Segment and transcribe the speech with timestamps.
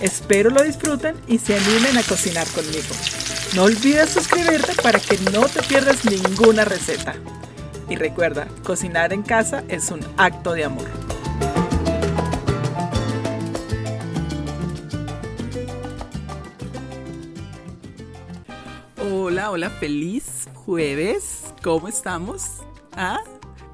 [0.00, 2.94] Espero lo disfruten y se animen a cocinar conmigo.
[3.54, 7.14] No olvides suscribirte para que no te pierdas ninguna receta.
[7.88, 10.88] Y recuerda, cocinar en casa es un acto de amor.
[19.10, 21.44] Hola, hola, feliz jueves.
[21.62, 22.62] ¿Cómo estamos?
[22.92, 23.20] ¿Ah?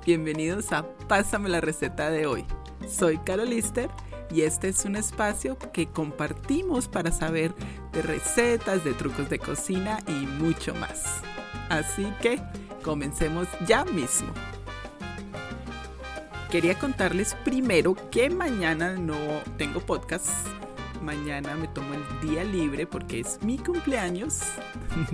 [0.04, 2.44] Bienvenidos a Pásame la receta de hoy.
[2.88, 3.88] Soy Carol Lister
[4.30, 7.54] y este es un espacio que compartimos para saber
[7.92, 11.20] de recetas, de trucos de cocina y mucho más.
[11.68, 12.40] Así que
[12.82, 14.28] comencemos ya mismo.
[16.50, 19.16] Quería contarles primero que mañana no
[19.56, 20.28] tengo podcast.
[21.02, 24.40] Mañana me tomo el día libre porque es mi cumpleaños.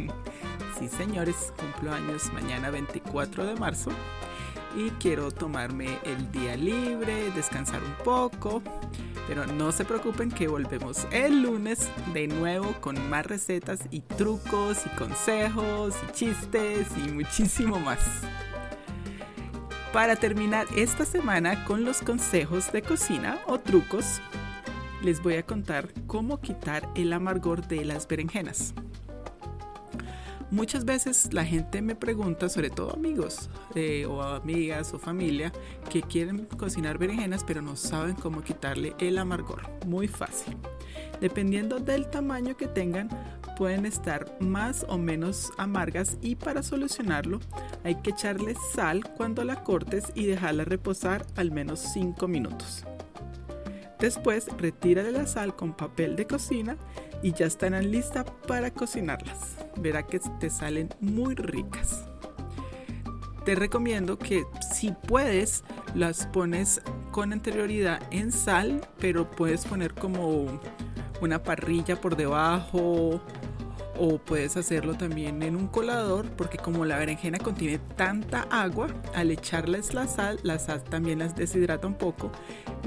[0.78, 3.90] sí, señores, cumplo años mañana 24 de marzo
[4.76, 8.62] y quiero tomarme el día libre, descansar un poco.
[9.26, 14.86] Pero no se preocupen que volvemos el lunes de nuevo con más recetas y trucos
[14.86, 18.00] y consejos y chistes y muchísimo más.
[19.92, 24.20] Para terminar esta semana con los consejos de cocina o trucos,
[25.02, 28.74] les voy a contar cómo quitar el amargor de las berenjenas.
[30.50, 35.52] Muchas veces la gente me pregunta, sobre todo amigos eh, o amigas o familia,
[35.90, 39.62] que quieren cocinar berenjenas pero no saben cómo quitarle el amargor.
[39.86, 40.56] Muy fácil.
[41.20, 43.08] Dependiendo del tamaño que tengan,
[43.56, 47.40] pueden estar más o menos amargas y para solucionarlo
[47.84, 52.84] hay que echarle sal cuando la cortes y dejarla reposar al menos 5 minutos.
[53.98, 56.76] Después retírale la sal con papel de cocina
[57.22, 59.56] y ya estarán listas para cocinarlas.
[59.78, 62.04] Verá que te salen muy ricas.
[63.44, 65.64] Te recomiendo que si puedes
[65.94, 70.46] las pones con anterioridad en sal, pero puedes poner como
[71.20, 73.20] una parrilla por debajo
[73.98, 79.30] o puedes hacerlo también en un colador porque como la berenjena contiene tanta agua, al
[79.30, 82.30] echarles la sal, la sal también las deshidrata un poco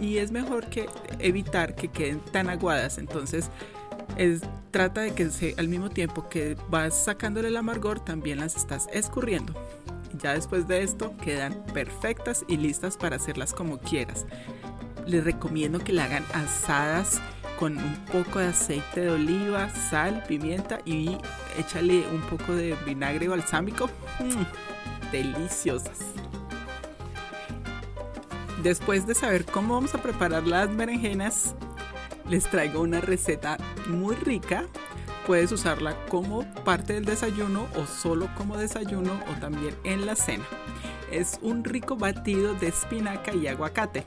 [0.01, 0.87] y es mejor que
[1.19, 2.97] evitar que queden tan aguadas.
[2.97, 3.49] Entonces
[4.17, 8.55] es, trata de que se, al mismo tiempo que vas sacándole el amargor, también las
[8.55, 9.53] estás escurriendo.
[10.17, 14.25] Ya después de esto quedan perfectas y listas para hacerlas como quieras.
[15.05, 17.21] Les recomiendo que la hagan asadas
[17.59, 21.17] con un poco de aceite de oliva, sal, pimienta y
[21.57, 23.87] échale un poco de vinagre balsámico.
[24.19, 25.99] Mm, deliciosas.
[28.63, 31.53] Después de saber cómo vamos a preparar las berenjenas,
[32.29, 34.63] les traigo una receta muy rica.
[35.27, 40.45] Puedes usarla como parte del desayuno o solo como desayuno o también en la cena.
[41.11, 44.05] Es un rico batido de espinaca y aguacate.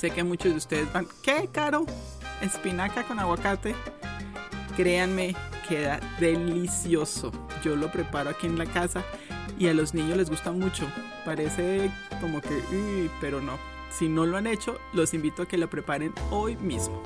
[0.00, 1.84] Sé que muchos de ustedes van, ¿qué caro?
[2.40, 3.74] Espinaca con aguacate.
[4.74, 5.36] Créanme,
[5.68, 7.30] queda delicioso.
[7.62, 9.04] Yo lo preparo aquí en la casa
[9.58, 10.86] y a los niños les gusta mucho.
[11.26, 13.58] Parece como que, pero no,
[13.90, 17.02] si no lo han hecho, los invito a que lo preparen hoy mismo.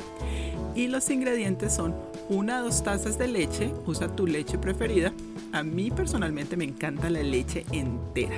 [0.77, 1.97] Y los ingredientes son
[2.29, 5.13] una o dos tazas de leche, usa tu leche preferida.
[5.53, 8.37] A mí personalmente me encanta la leche entera.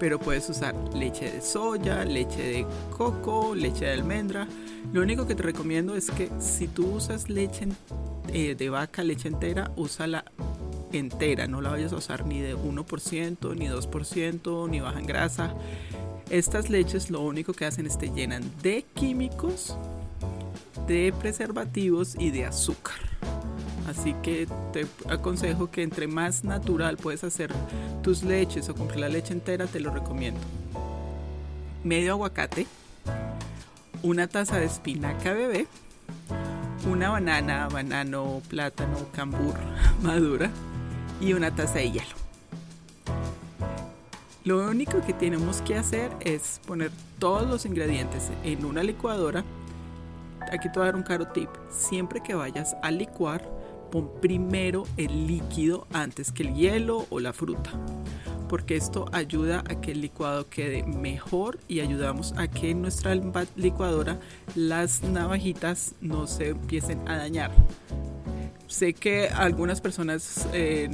[0.00, 2.66] Pero puedes usar leche de soya, leche de
[2.96, 4.48] coco, leche de almendra.
[4.92, 7.68] Lo único que te recomiendo es que si tú usas leche
[8.32, 10.24] eh, de vaca, leche entera, úsala
[10.92, 11.46] entera.
[11.46, 15.54] No la vayas a usar ni de 1%, ni 2%, ni baja en grasa.
[16.30, 19.76] Estas leches lo único que hacen es te llenan de químicos,
[20.86, 23.09] de preservativos y de azúcar.
[23.90, 27.50] Así que te aconsejo que entre más natural puedes hacer
[28.02, 30.40] tus leches o comprar la leche entera, te lo recomiendo.
[31.82, 32.68] Medio aguacate,
[34.04, 35.66] una taza de espinaca bebé,
[36.88, 39.54] una banana, banano, plátano, cambur
[40.02, 40.50] madura
[41.20, 42.20] y una taza de hielo.
[44.44, 49.42] Lo único que tenemos que hacer es poner todos los ingredientes en una licuadora.
[50.52, 51.50] Aquí te voy a dar un caro tip.
[51.70, 53.59] Siempre que vayas a licuar,
[53.90, 57.72] pon primero el líquido antes que el hielo o la fruta.
[58.48, 63.14] porque esto ayuda a que el licuado quede mejor y ayudamos a que en nuestra
[63.54, 64.18] licuadora
[64.56, 67.52] las navajitas no se empiecen a dañar.
[68.66, 70.88] Sé que algunas personas eh,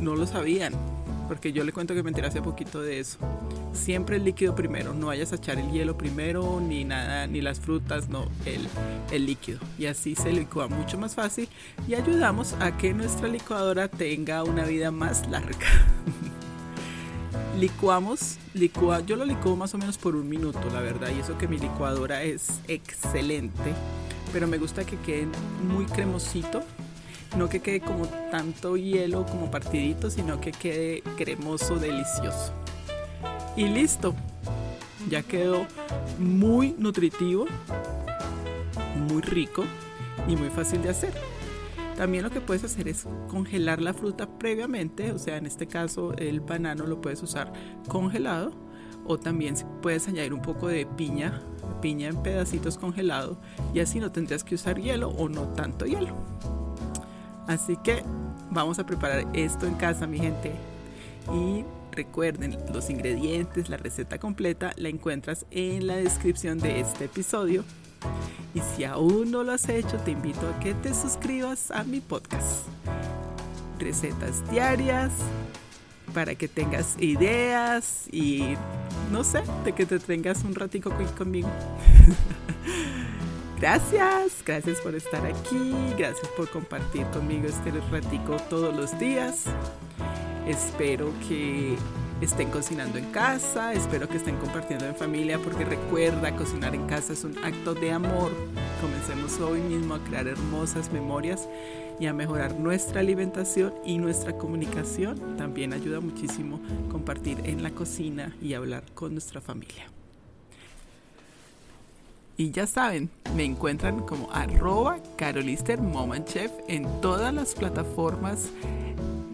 [0.00, 0.72] no lo sabían,
[1.26, 3.18] porque yo le cuento que me enteré hace poquito de eso.
[3.72, 7.60] Siempre el líquido primero, no vayas a echar el hielo primero, ni nada, ni las
[7.60, 8.66] frutas, no, el,
[9.10, 9.60] el líquido.
[9.78, 11.48] Y así se licúa mucho más fácil
[11.88, 15.58] y ayudamos a que nuestra licuadora tenga una vida más larga.
[17.58, 21.38] licuamos, licua, yo lo licuo más o menos por un minuto, la verdad, y eso
[21.38, 23.74] que mi licuadora es excelente,
[24.32, 25.28] pero me gusta que quede
[25.62, 26.62] muy cremosito
[27.36, 32.52] no que quede como tanto hielo como partidito, sino que quede cremoso, delicioso.
[33.56, 34.14] Y listo,
[35.08, 35.66] ya quedó
[36.18, 37.46] muy nutritivo,
[39.08, 39.64] muy rico
[40.28, 41.12] y muy fácil de hacer.
[41.96, 46.12] También lo que puedes hacer es congelar la fruta previamente, o sea, en este caso
[46.16, 47.52] el banano lo puedes usar
[47.88, 48.52] congelado
[49.06, 51.40] o también puedes añadir un poco de piña,
[51.80, 53.38] piña en pedacitos congelado
[53.72, 56.16] y así no tendrías que usar hielo o no tanto hielo.
[57.46, 58.02] Así que
[58.50, 60.52] vamos a preparar esto en casa, mi gente.
[61.32, 67.64] Y recuerden, los ingredientes, la receta completa la encuentras en la descripción de este episodio.
[68.54, 72.00] Y si aún no lo has hecho, te invito a que te suscribas a mi
[72.00, 72.66] podcast.
[73.78, 75.12] Recetas diarias
[76.12, 78.54] para que tengas ideas y
[79.10, 81.48] no sé, de que te tengas un ratico conmigo.
[83.58, 89.44] Gracias, gracias por estar aquí, gracias por compartir conmigo este ratico todos los días.
[90.46, 91.76] Espero que
[92.20, 97.12] estén cocinando en casa, espero que estén compartiendo en familia, porque recuerda, cocinar en casa
[97.12, 98.32] es un acto de amor.
[98.80, 101.48] Comencemos hoy mismo a crear hermosas memorias
[102.00, 105.36] y a mejorar nuestra alimentación y nuestra comunicación.
[105.36, 106.60] También ayuda muchísimo
[106.90, 109.86] compartir en la cocina y hablar con nuestra familia.
[112.36, 115.78] Y ya saben, me encuentran como arroba Carolister
[116.24, 118.50] Chef en todas las plataformas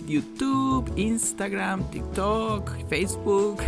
[0.07, 3.63] YouTube, Instagram, TikTok, Facebook.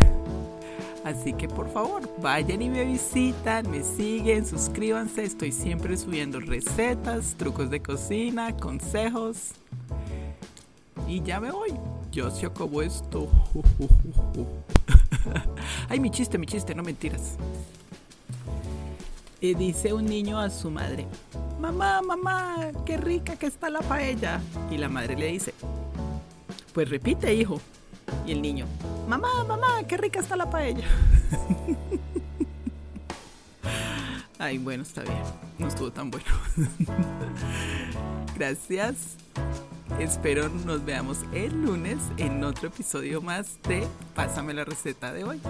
[1.03, 5.23] Así que por favor, vayan y me visitan, me siguen, suscríbanse.
[5.23, 9.53] Estoy siempre subiendo recetas, trucos de cocina, consejos.
[11.07, 11.71] Y ya me voy.
[12.11, 13.27] Yo se acabó esto.
[15.89, 17.37] Ay, mi chiste, mi chiste, no mentiras
[19.51, 21.05] dice un niño a su madre,
[21.59, 24.39] mamá, mamá, qué rica que está la paella.
[24.71, 25.53] Y la madre le dice,
[26.73, 27.59] pues repite, hijo.
[28.25, 28.65] Y el niño,
[29.07, 30.85] mamá, mamá, qué rica está la paella.
[34.39, 35.21] Ay, bueno, está bien.
[35.59, 36.25] No estuvo tan bueno.
[38.35, 39.17] Gracias.
[39.99, 43.85] Espero nos veamos el lunes en otro episodio más de
[44.15, 45.41] Pásame la receta de hoy.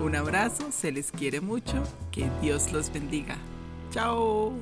[0.00, 3.36] Un abrazo, se les quiere mucho, que Dios los bendiga.
[3.90, 4.52] Chao.